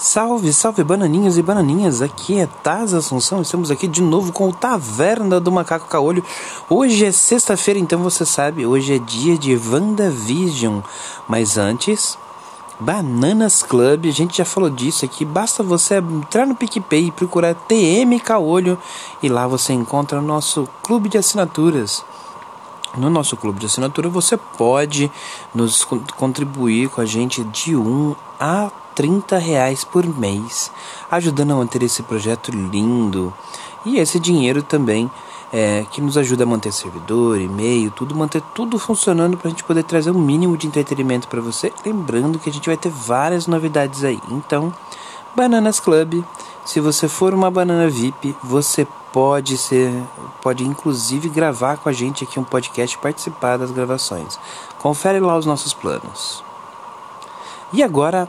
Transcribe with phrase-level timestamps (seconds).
[0.00, 4.52] Salve, salve bananinhos e bananinhas, aqui é Taz Assunção, estamos aqui de novo com o
[4.52, 6.22] Taverna do Macaco Caolho.
[6.70, 10.82] Hoje é sexta-feira, então você sabe, hoje é dia de WandaVision,
[11.26, 12.16] mas antes,
[12.78, 17.56] Bananas Club, a gente já falou disso aqui, basta você entrar no PicPay e procurar
[17.56, 18.78] TM Caolho
[19.20, 22.04] e lá você encontra o nosso clube de assinaturas.
[22.96, 25.10] No nosso clube de assinatura você pode
[25.52, 25.84] nos
[26.16, 30.72] contribuir com a gente de 1 a 30 reais por mês,
[31.08, 33.32] ajudando a manter esse projeto lindo.
[33.84, 35.08] E esse dinheiro também
[35.52, 39.62] é, que nos ajuda a manter servidor, e-mail, tudo, manter tudo funcionando para a gente
[39.62, 41.72] poder trazer um mínimo de entretenimento para você.
[41.86, 44.20] Lembrando que a gente vai ter várias novidades aí.
[44.32, 44.74] Então,
[45.32, 46.24] Bananas Club,
[46.64, 49.92] se você for uma banana VIP, você pode ser,
[50.42, 54.40] pode inclusive gravar com a gente aqui um podcast, participar das gravações.
[54.80, 56.42] Confere lá os nossos planos.
[57.72, 58.26] E agora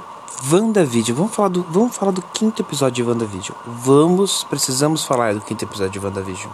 [0.51, 1.15] WandaVision.
[1.15, 3.58] Vamos falar do, vamos falar do quinto episódio de WandaVision.
[3.66, 6.52] Vamos, precisamos falar do quinto episódio de WandaVision.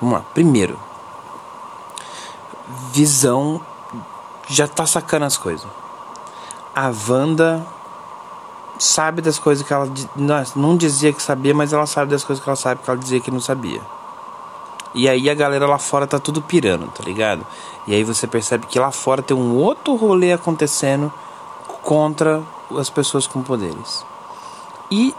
[0.00, 0.24] Vamos lá.
[0.34, 0.78] Primeiro,
[2.92, 3.60] Visão
[4.48, 5.66] já tá sacando as coisas.
[6.74, 7.64] A Wanda
[8.78, 9.88] sabe das coisas que ela
[10.56, 13.20] não dizia que sabia, mas ela sabe das coisas que ela sabe que ela dizia
[13.20, 13.80] que não sabia.
[14.94, 17.44] E aí a galera lá fora tá tudo pirando, tá ligado?
[17.86, 21.12] E aí você percebe que lá fora tem um outro rolê acontecendo
[21.84, 22.42] contra
[22.76, 24.04] as pessoas com poderes.
[24.90, 25.14] E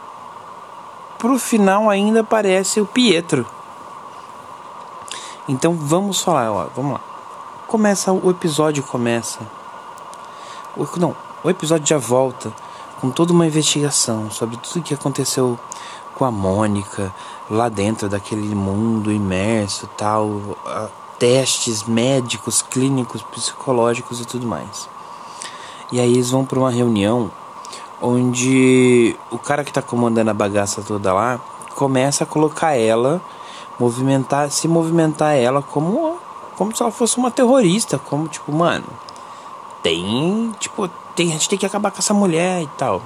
[1.17, 3.45] pro final ainda aparece o Pietro.
[5.47, 7.01] Então vamos falar, ó, vamos lá.
[7.67, 9.39] Começa o episódio começa.
[10.75, 12.51] O, não, o episódio já volta
[12.99, 15.59] com toda uma investigação sobre tudo que aconteceu
[16.15, 17.13] com a Mônica
[17.49, 20.57] lá dentro daquele mundo imerso, tal,
[21.19, 24.94] testes médicos, clínicos, psicológicos e tudo mais.
[25.91, 27.31] E aí eles vão para uma reunião
[28.01, 31.39] onde o cara que está comandando a bagaça toda lá
[31.75, 33.21] começa a colocar ela,
[33.79, 36.17] movimentar, se movimentar ela como
[36.57, 38.85] como se ela fosse uma terrorista, como tipo, mano,
[39.83, 43.01] tem, tipo, tem, a gente tem que acabar com essa mulher e tal.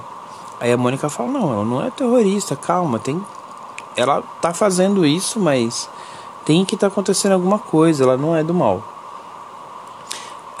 [0.60, 3.20] Aí a Mônica fala: "Não, ela não é terrorista, calma, tem
[3.96, 5.90] ela tá fazendo isso, mas
[6.44, 8.82] tem que tá acontecendo alguma coisa, ela não é do mal".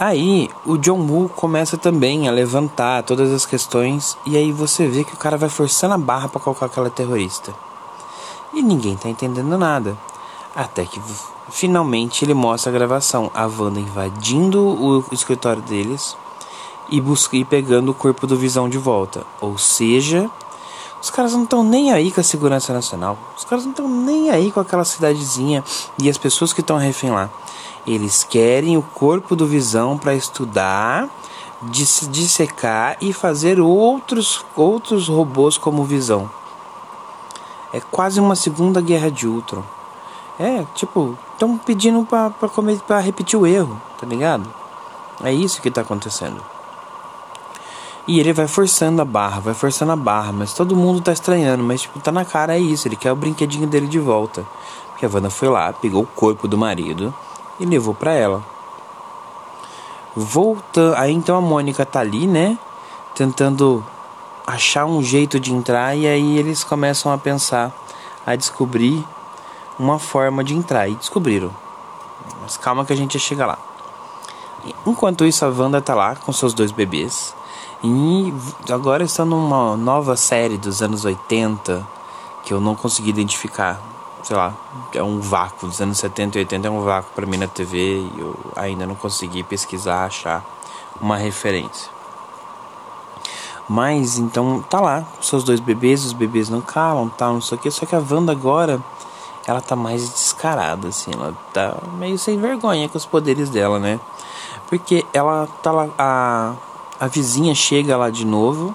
[0.00, 5.04] Aí o John Woo começa também a levantar todas as questões e aí você vê
[5.04, 7.54] que o cara vai forçando a barra para colocar aquela terrorista.
[8.54, 9.98] E ninguém tá entendendo nada.
[10.56, 10.98] Até que
[11.50, 16.16] finalmente ele mostra a gravação, a Wanda invadindo o escritório deles
[16.88, 19.26] e busca e pegando o corpo do Visão de volta.
[19.38, 20.30] Ou seja,
[21.02, 23.18] os caras não estão nem aí com a segurança nacional.
[23.36, 25.62] Os caras não estão nem aí com aquela cidadezinha
[25.98, 27.28] e as pessoas que estão refém lá.
[27.90, 31.08] Eles querem o corpo do Visão para estudar,
[32.08, 36.30] dissecar e fazer outros, outros robôs como Visão.
[37.72, 39.64] É quase uma segunda guerra de Ultron.
[40.38, 44.48] É, tipo, estão pedindo para repetir o erro, tá ligado?
[45.24, 46.40] É isso que está acontecendo.
[48.06, 51.64] E ele vai forçando a barra, vai forçando a barra, mas todo mundo tá estranhando,
[51.64, 54.46] mas tipo, tá na cara é isso, ele quer o brinquedinho dele de volta.
[54.90, 57.12] Porque a Wanda foi lá, pegou o corpo do marido,
[57.60, 58.42] e levou para ela.
[60.16, 62.58] Voltando, aí então a Mônica tá ali, né,
[63.14, 63.84] tentando
[64.44, 67.70] achar um jeito de entrar e aí eles começam a pensar,
[68.26, 69.04] a descobrir
[69.78, 71.50] uma forma de entrar e descobriram.
[72.42, 73.58] Mas calma que a gente chega lá.
[74.84, 77.34] Enquanto isso a Wanda tá lá com seus dois bebês
[77.82, 78.34] e
[78.70, 81.86] agora está numa nova série dos anos 80
[82.42, 83.80] que eu não consegui identificar
[84.22, 84.54] sei lá,
[84.94, 85.68] é um vácuo.
[85.68, 88.86] Dos anos 70 e 80 é um vácuo para mim na TV e eu ainda
[88.86, 90.44] não consegui pesquisar, achar
[91.00, 91.90] uma referência.
[93.68, 97.60] Mas então tá lá, seus dois bebês, os bebês não calam, tal, não sei o
[97.60, 97.70] que.
[97.70, 98.82] Só que a Wanda agora,
[99.46, 104.00] ela tá mais descarada, assim, ela tá meio sem vergonha com os poderes dela, né?
[104.68, 106.54] Porque ela tá lá, a,
[106.98, 108.74] a vizinha chega lá de novo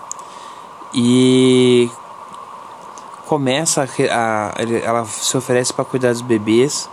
[0.94, 1.92] e
[3.25, 6.89] começa a, a ela se oferece para cuidar dos bebês,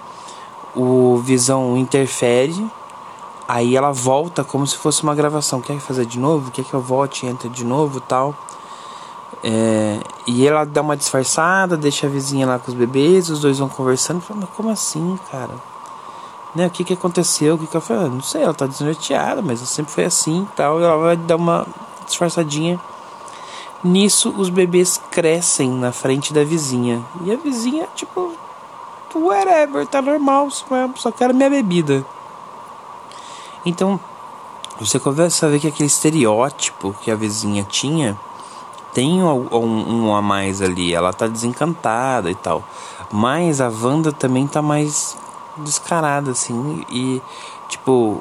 [0.74, 2.70] o Visão interfere,
[3.46, 5.60] aí ela volta como se fosse uma gravação.
[5.60, 6.50] Quer fazer de novo?
[6.50, 7.26] Quer que eu volte?
[7.26, 8.34] Entra de novo, tal.
[9.44, 13.58] É, e ela dá uma disfarçada, deixa a vizinha lá com os bebês, os dois
[13.58, 14.20] vão conversando.
[14.20, 15.54] Fala, mas como assim, cara?
[16.54, 17.54] Né, o que que aconteceu?
[17.54, 18.10] O que que ela falou?
[18.10, 20.80] Não sei, ela tá desnorteada, mas sempre foi assim, tal.
[20.80, 21.66] E ela vai dar uma
[22.06, 22.78] disfarçadinha
[23.84, 27.04] Nisso, os bebês crescem na frente da vizinha.
[27.24, 28.32] E a vizinha, tipo,
[29.14, 32.04] whatever, tá normal, só quero minha bebida.
[33.64, 33.98] Então,
[34.80, 38.18] você começa a ver que aquele estereótipo que a vizinha tinha
[38.92, 42.62] tem um, um, um, a mais ali, ela tá desencantada e tal.
[43.10, 45.16] Mas a Wanda também tá mais
[45.58, 46.84] descarada, assim.
[46.90, 47.22] E,
[47.68, 48.20] tipo,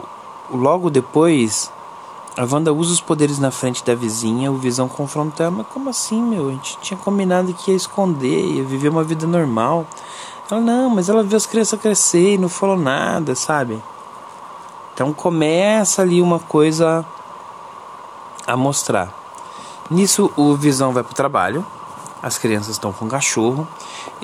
[0.51, 1.71] logo depois,
[2.37, 5.89] a Wanda usa os poderes na frente da vizinha, o Visão confronta ela, mas como
[5.89, 6.47] assim, meu?
[6.47, 9.85] A gente tinha combinado que ia esconder, ia viver uma vida normal.
[10.49, 13.81] Ela, não, mas ela viu as crianças crescer e não falou nada, sabe?
[14.93, 17.05] Então começa ali uma coisa
[18.47, 19.13] a mostrar.
[19.89, 21.65] Nisso o Visão vai pro trabalho,
[22.23, 23.67] as crianças estão com o cachorro.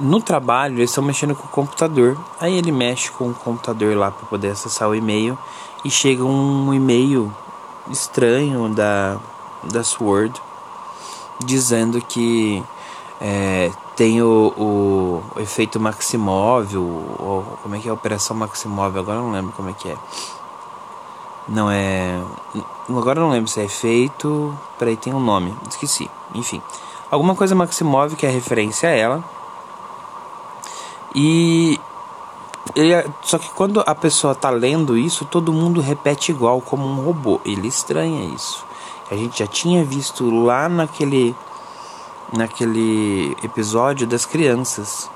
[0.01, 2.17] No trabalho eles estão mexendo com o computador.
[2.39, 5.37] Aí ele mexe com o computador lá para poder acessar o e-mail
[5.83, 7.33] e chega um e-mail
[7.91, 9.17] estranho da
[9.63, 10.41] da Sword
[11.43, 12.63] dizendo que
[13.21, 16.83] é, tem o, o, o, efeito Maximóvel,
[17.19, 19.97] ou como é que é a operação Maximóvel, agora não lembro como é que é.
[21.47, 22.21] Não é.
[22.89, 24.57] Agora não lembro se é efeito.
[24.77, 26.09] Peraí, tem um nome, esqueci.
[26.35, 26.61] Enfim.
[27.09, 29.23] Alguma coisa Maximov que é referência a ela.
[31.15, 31.79] E.
[32.75, 36.85] Ele, é, só que quando a pessoa tá lendo isso, todo mundo repete igual, como
[36.85, 37.39] um robô.
[37.45, 38.65] Ele estranha isso.
[39.09, 41.35] A gente já tinha visto lá naquele.
[42.35, 45.09] Naquele episódio das crianças.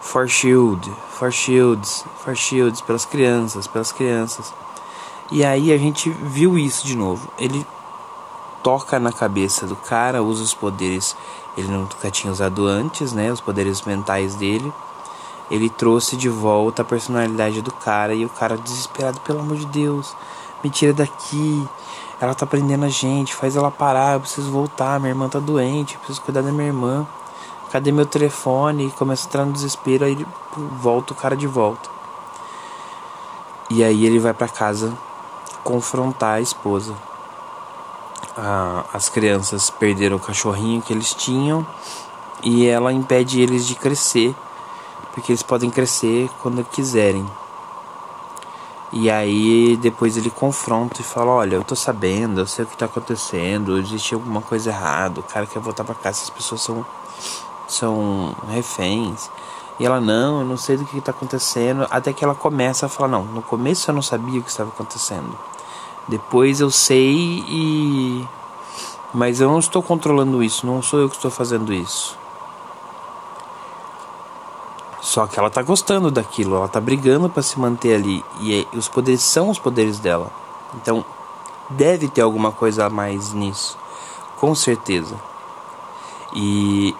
[0.00, 4.54] For Shield, For Shields, For Shields, pelas crianças, pelas crianças.
[5.32, 7.28] E aí a gente viu isso de novo.
[7.36, 7.66] Ele
[8.62, 11.16] toca na cabeça do cara, usa os poderes.
[11.56, 13.32] Ele nunca tinha usado antes, né?
[13.32, 14.72] Os poderes mentais dele.
[15.50, 19.66] Ele trouxe de volta a personalidade do cara e o cara desesperado, pelo amor de
[19.66, 20.16] Deus,
[20.62, 21.66] me tira daqui.
[22.20, 25.94] Ela tá prendendo a gente, faz ela parar, eu preciso voltar, minha irmã tá doente,
[25.94, 27.06] eu preciso cuidar da minha irmã.
[27.70, 28.90] Cadê meu telefone?
[28.92, 30.26] Começa a entrar no desespero, aí ele
[30.80, 31.90] volta o cara de volta.
[33.68, 34.96] E aí ele vai para casa
[35.62, 36.94] confrontar a esposa.
[38.36, 41.66] Ah, as crianças perderam o cachorrinho que eles tinham
[42.42, 44.34] e ela impede eles de crescer,
[45.16, 47.26] porque eles podem crescer quando quiserem.
[48.92, 52.76] E aí depois ele confronta e fala: Olha, eu tô sabendo, eu sei o que
[52.76, 56.86] tá acontecendo, existe alguma coisa errada, o cara quer voltar para casa, essas pessoas são,
[57.66, 59.30] são reféns.
[59.80, 61.86] E ela, não, eu não sei do que está acontecendo.
[61.90, 64.68] Até que ela começa a falar: Não, no começo eu não sabia o que estava
[64.68, 65.36] acontecendo.
[66.06, 68.28] Depois eu sei e.
[69.14, 72.18] Mas eu não estou controlando isso, não sou eu que estou fazendo isso.
[75.06, 78.24] Só que ela tá gostando daquilo, ela tá brigando para se manter ali.
[78.40, 80.32] E é, os poderes são os poderes dela.
[80.74, 81.04] Então
[81.70, 83.78] deve ter alguma coisa a mais nisso.
[84.40, 85.14] Com certeza.
[86.34, 86.92] E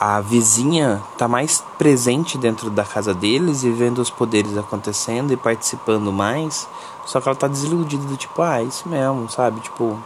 [0.00, 5.36] a vizinha tá mais presente dentro da casa deles e vendo os poderes acontecendo e
[5.36, 6.68] participando mais.
[7.04, 9.60] Só que ela tá desiludida do tipo, ah, é isso mesmo, sabe?
[9.60, 9.96] Tipo.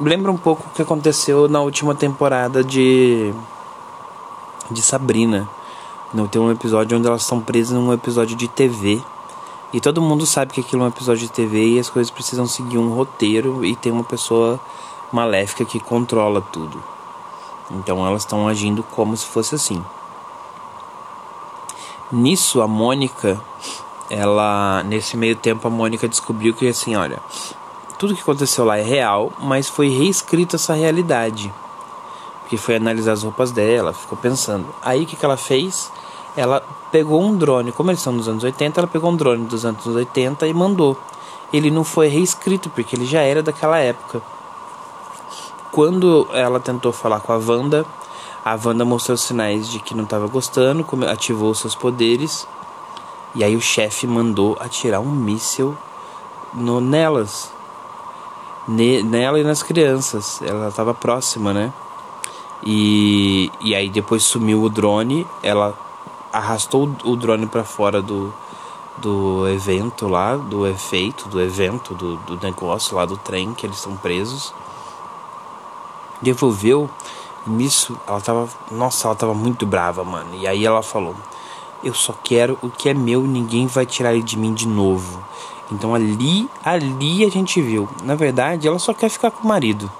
[0.00, 3.34] Lembra um pouco o que aconteceu na última temporada de.
[4.70, 5.46] de Sabrina.
[6.12, 9.02] Não tem um episódio onde elas estão presas num episódio de TV.
[9.72, 12.46] E todo mundo sabe que aquilo é um episódio de TV e as coisas precisam
[12.46, 14.60] seguir um roteiro e tem uma pessoa
[15.12, 16.82] maléfica que controla tudo.
[17.70, 19.84] Então elas estão agindo como se fosse assim.
[22.12, 23.40] Nisso a Mônica,
[24.08, 27.18] ela nesse meio tempo a Mônica descobriu que assim, olha,
[27.98, 31.52] tudo que aconteceu lá é real, mas foi reescrito essa realidade.
[32.44, 34.66] Porque foi analisar as roupas dela, ficou pensando.
[34.82, 35.90] Aí o que, que ela fez?
[36.36, 39.64] Ela pegou um drone, como eles são nos anos 80, ela pegou um drone dos
[39.64, 40.96] anos 80 e mandou.
[41.52, 44.22] Ele não foi reescrito, porque ele já era daquela época
[45.74, 47.84] quando ela tentou falar com a Wanda,
[48.44, 52.46] a Wanda mostrou sinais de que não estava gostando, ativou seus poderes.
[53.34, 55.76] E aí o chefe mandou atirar um míssil
[56.52, 57.50] no, nelas.
[58.68, 60.40] Ne, nela e nas crianças.
[60.42, 61.72] Ela estava próxima, né?
[62.64, 65.26] E, e aí depois sumiu o drone.
[65.42, 65.76] Ela
[66.32, 68.32] arrastou o drone para fora do,
[68.98, 73.76] do evento lá, do efeito, do evento, do, do negócio lá do trem que eles
[73.76, 74.52] estão presos
[76.24, 76.88] devolveu.
[77.46, 78.48] Nisso, ela tava.
[78.70, 80.34] Nossa, ela tava muito brava, mano.
[80.34, 81.14] E aí ela falou:
[81.82, 85.22] Eu só quero o que é meu, ninguém vai tirar ele de mim de novo.
[85.70, 87.88] Então ali, ali a gente viu.
[88.02, 89.90] Na verdade, ela só quer ficar com o marido.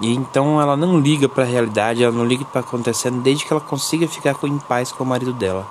[0.00, 3.52] E então ela não liga para a realidade, ela não liga para acontecendo desde que
[3.52, 5.66] ela consiga ficar em paz com o marido dela.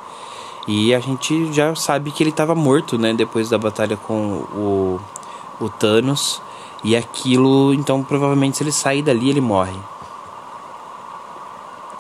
[0.67, 4.99] E a gente já sabe que ele estava morto, né, depois da batalha com o,
[5.61, 6.41] o Thanos.
[6.83, 9.79] E aquilo, então provavelmente se ele sair dali, ele morre.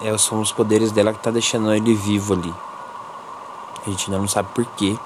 [0.01, 2.53] É, são os poderes dela que tá deixando ele vivo ali.
[3.85, 4.97] A gente ainda não sabe porquê.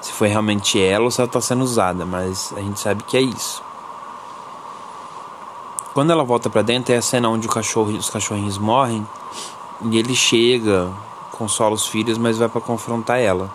[0.00, 3.16] Se foi realmente ela ou se ela tá sendo usada, mas a gente sabe que
[3.16, 3.62] é isso.
[5.96, 9.08] Quando ela volta para dentro, é a cena onde cachorro, os cachorrinhos morrem
[9.90, 10.92] e ele chega,
[11.32, 13.50] consola os filhos, mas vai para confrontar ela.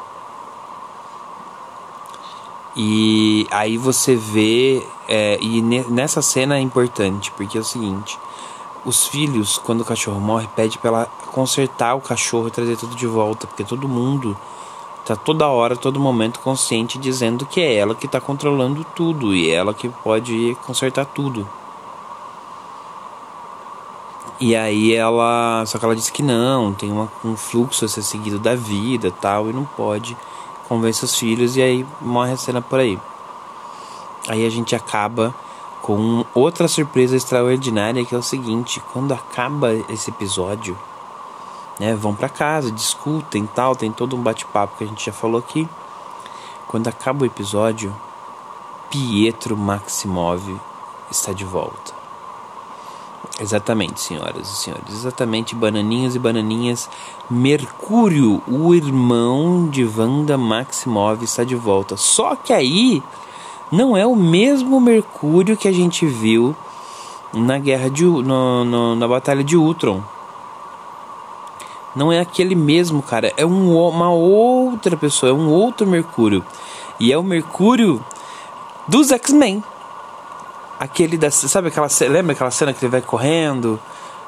[2.75, 8.17] E aí você vê, é, e nessa cena é importante, porque é o seguinte:
[8.83, 12.95] os filhos, quando o cachorro morre, pede para ela consertar o cachorro e trazer tudo
[12.95, 14.35] de volta, porque todo mundo
[15.05, 19.51] tá toda hora, todo momento consciente dizendo que é ela que está controlando tudo e
[19.51, 21.47] é ela que pode consertar tudo.
[24.41, 28.01] E aí ela, só que ela disse que não, tem uma, um fluxo a ser
[28.01, 30.17] seguido da vida, tal, e não pode
[30.67, 32.97] convence os filhos e aí morre a cena por aí.
[34.27, 35.35] Aí a gente acaba
[35.83, 40.75] com outra surpresa extraordinária que é o seguinte, quando acaba esse episódio,
[41.79, 45.37] né, vão para casa, discutem, tal, tem todo um bate-papo que a gente já falou
[45.37, 45.69] aqui.
[46.67, 47.95] Quando acaba o episódio,
[48.89, 50.41] Pietro Maximov
[51.11, 52.00] está de volta.
[53.39, 54.93] Exatamente, senhoras e senhores.
[54.93, 56.89] Exatamente, bananinhos e bananinhas.
[57.29, 61.97] Mercúrio, o irmão de Wanda Maximov, está de volta.
[61.97, 63.01] Só que aí
[63.71, 66.55] não é o mesmo Mercúrio que a gente viu
[67.33, 70.01] na guerra de no, no, na batalha de Ultron.
[71.95, 73.33] Não é aquele mesmo, cara.
[73.35, 76.45] É um, uma outra pessoa, é um outro Mercúrio.
[76.99, 78.03] E é o Mercúrio
[78.87, 79.63] dos X-Men
[80.81, 81.29] aquele da.
[81.29, 81.87] Sabe aquela.
[82.09, 83.79] Lembra aquela cena que ele vai correndo,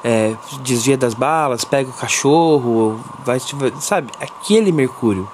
[0.04, 3.40] é, desvia das balas, pega o cachorro, vai.
[3.80, 4.12] Sabe?
[4.20, 5.28] Aquele Mercúrio.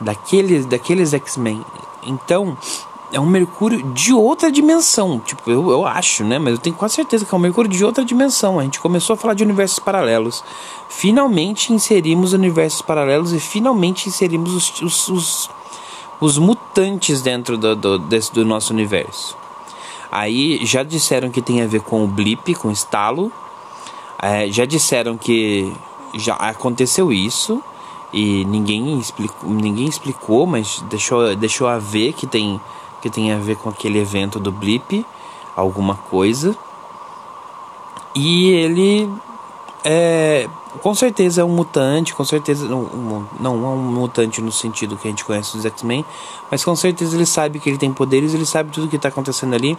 [0.00, 1.64] Daqueles, daqueles X-Men.
[2.02, 2.58] Então,
[3.12, 5.20] é um Mercúrio de outra dimensão.
[5.20, 6.40] Tipo, eu, eu acho, né?
[6.40, 8.58] Mas eu tenho quase certeza que é um Mercúrio de outra dimensão.
[8.58, 10.42] A gente começou a falar de universos paralelos.
[10.88, 15.50] Finalmente inserimos universos paralelos e finalmente inserimos os, os, os,
[16.20, 19.43] os mutantes dentro do, do, desse, do nosso universo.
[20.14, 23.32] Aí já disseram que tem a ver com o blip, com o estalo.
[24.22, 25.72] É, já disseram que
[26.14, 27.60] já aconteceu isso
[28.12, 32.60] e ninguém explicou, ninguém explicou, mas deixou, deixou a ver que tem,
[33.02, 35.04] que tem a ver com aquele evento do blip,
[35.56, 36.56] alguma coisa.
[38.14, 39.10] E ele
[39.84, 40.48] é,
[40.82, 45.06] com certeza é um mutante, com certeza não, não é um mutante no sentido que
[45.06, 46.04] a gente conhece dos X-Men,
[46.50, 49.54] mas com certeza ele sabe que ele tem poderes, ele sabe tudo que está acontecendo
[49.54, 49.76] ali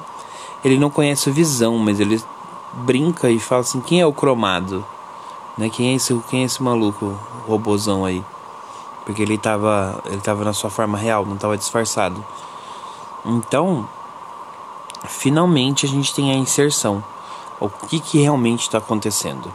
[0.66, 2.20] ele não conhece o Visão, mas ele
[2.74, 4.84] brinca e fala assim: quem é o cromado?
[5.56, 5.70] Né?
[5.70, 8.24] Quem, é esse, quem é esse maluco, robozão aí?
[9.06, 12.26] Porque ele estava ele tava na sua forma real, não estava disfarçado.
[13.24, 13.88] Então,
[15.08, 17.04] finalmente a gente tem a inserção.
[17.60, 19.52] O que, que realmente está acontecendo?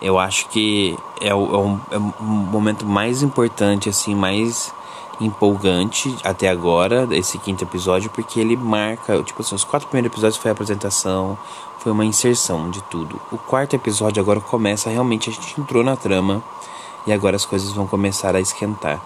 [0.00, 4.72] Eu acho que é o, é, o, é o momento mais importante, assim, mais
[5.20, 10.38] empolgante até agora, esse quinto episódio, porque ele marca, tipo assim, os quatro primeiros episódios
[10.38, 11.36] foi a apresentação,
[11.78, 13.20] foi uma inserção de tudo.
[13.30, 16.42] O quarto episódio agora começa, realmente a gente entrou na trama
[17.06, 19.02] e agora as coisas vão começar a esquentar.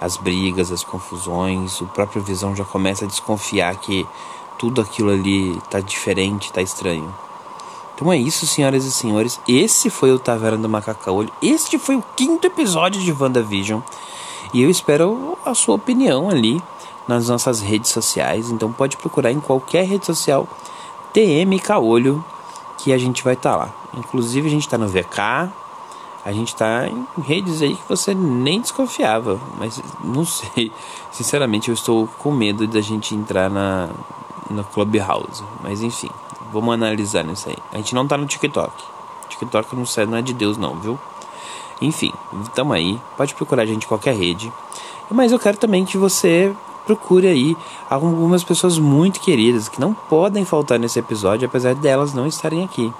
[0.00, 4.06] As brigas, as confusões, o próprio Visão já começa a desconfiar que
[4.58, 7.14] tudo aquilo ali tá diferente, tá estranho.
[7.94, 9.40] Então é isso, senhoras e senhores.
[9.46, 11.32] Esse foi o Taverna do Macacaolho.
[11.40, 13.80] Este foi o quinto episódio de WandaVision.
[14.52, 16.60] E eu espero a sua opinião ali
[17.06, 18.50] nas nossas redes sociais.
[18.50, 20.48] Então pode procurar em qualquer rede social
[21.12, 22.24] TM Caolho
[22.78, 23.74] que a gente vai estar tá lá.
[23.96, 25.52] Inclusive a gente está no VK,
[26.24, 30.72] a gente está em redes aí que você nem desconfiava, mas não sei.
[31.12, 33.88] Sinceramente eu estou com medo da gente entrar na
[34.50, 36.10] no Clubhouse, mas enfim,
[36.54, 37.56] vamos analisar nisso aí.
[37.72, 38.72] A gente não está no TikTok.
[39.28, 40.98] TikTok não, serve, não é de Deus não, viu?
[41.82, 42.12] Enfim,
[42.54, 43.00] tamo aí.
[43.16, 44.52] Pode procurar a gente em qualquer rede.
[45.10, 46.54] Mas eu quero também que você
[46.86, 47.56] procure aí
[47.90, 52.92] algumas pessoas muito queridas que não podem faltar nesse episódio, apesar delas não estarem aqui.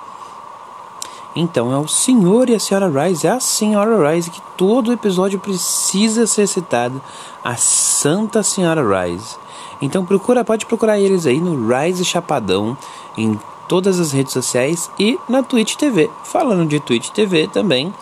[1.36, 5.38] Então é o Senhor e a Senhora Rise, é a Senhora Rise que todo episódio
[5.38, 7.00] precisa ser citado,
[7.42, 9.36] a Santa Senhora Rise.
[9.84, 12.74] Então procura, pode procurar eles aí no Rise Chapadão
[13.18, 13.38] em
[13.68, 16.10] todas as redes sociais e na Twitch TV.
[16.22, 17.92] Falando de Twitch TV também,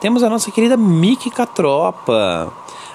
[0.00, 2.52] temos a nossa querida Miki Catropa,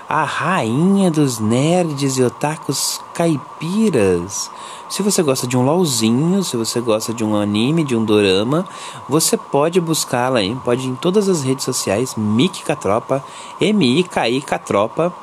[0.07, 4.49] a rainha dos nerds e otakus caipiras.
[4.87, 8.65] Se você gosta de um LOLzinho, se você gosta de um anime, de um dorama,
[9.09, 13.21] você pode buscá-la aí, pode ir em todas as redes sociais, Miki Catropa,
[13.59, 15.13] M-I-K-I Catropa,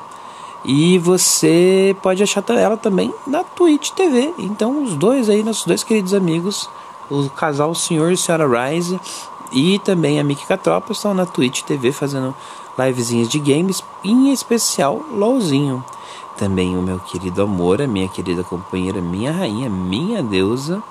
[0.65, 4.33] e você pode achar ela também na Twitch TV.
[4.37, 6.69] Então, os dois aí, nossos dois queridos amigos,
[7.09, 8.99] o casal Senhor e Senhora Rise,
[9.51, 12.33] e também a Miki Catropa estão na Twitch TV fazendo
[12.77, 15.83] livezinhas de games, em especial LOLzinho.
[16.35, 20.81] Também o meu querido amor, a minha querida companheira, minha rainha, minha deusa,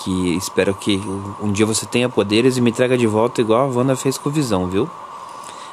[0.00, 1.00] Que espero que
[1.40, 4.28] um dia você tenha poderes e me traga de volta igual a Wanda fez com
[4.28, 4.90] Visão, viu?